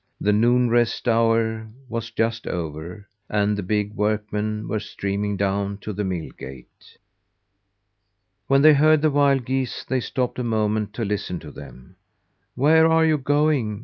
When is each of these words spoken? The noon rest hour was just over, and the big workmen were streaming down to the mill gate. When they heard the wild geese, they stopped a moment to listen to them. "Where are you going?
The 0.19 0.33
noon 0.33 0.71
rest 0.71 1.07
hour 1.07 1.67
was 1.87 2.09
just 2.09 2.47
over, 2.47 3.07
and 3.29 3.55
the 3.55 3.61
big 3.61 3.93
workmen 3.93 4.67
were 4.67 4.79
streaming 4.79 5.37
down 5.37 5.77
to 5.81 5.93
the 5.93 6.03
mill 6.03 6.31
gate. 6.39 6.97
When 8.47 8.63
they 8.63 8.73
heard 8.73 9.03
the 9.03 9.11
wild 9.11 9.45
geese, 9.45 9.83
they 9.83 9.99
stopped 9.99 10.39
a 10.39 10.43
moment 10.43 10.93
to 10.93 11.05
listen 11.05 11.37
to 11.41 11.51
them. 11.51 11.97
"Where 12.55 12.87
are 12.87 13.05
you 13.05 13.19
going? 13.19 13.79